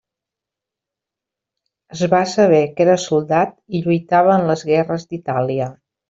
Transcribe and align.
Es 1.95 2.01
va 2.13 2.21
saber 2.31 2.61
que 2.79 2.85
era 2.85 2.95
soldat 3.03 3.53
i 3.79 3.81
lluitava 3.89 4.33
en 4.39 4.47
les 4.53 4.65
guerres 4.71 5.05
d'Itàlia. 5.13 5.69